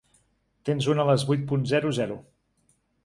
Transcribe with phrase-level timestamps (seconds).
[0.69, 2.17] Tens un a les vuit punt zero zero.